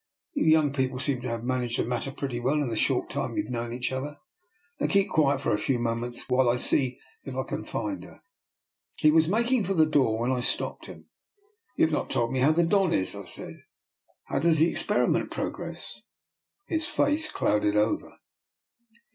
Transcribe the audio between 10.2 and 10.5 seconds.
when I